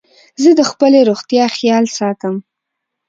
[0.41, 2.35] زه د خپلي روغتیا خیال ساتم.